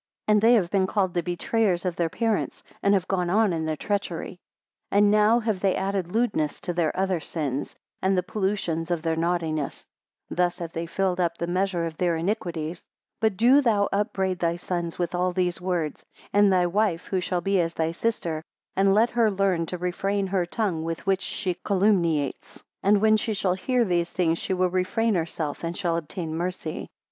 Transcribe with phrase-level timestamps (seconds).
[0.27, 3.65] And they have been called the betrayers of their parents, and have gone on in
[3.65, 4.39] their treachery.
[4.91, 9.03] 10 And now have they added lewdness to their other sins, and the pollutions of
[9.03, 9.85] their naughtiness:
[10.27, 12.81] thus have they filled up the measure of their iniquities.
[13.19, 17.41] But do thou upbraid thy sons with all these words; and thy wife, who shall
[17.41, 18.41] be as thy sister;
[18.75, 22.63] and let her learn to refrain her tongue, with which she calumniates.
[22.81, 26.35] 11 And when she shall hear these things, she will refrain herself, and shall obtain
[26.35, 26.89] mercy.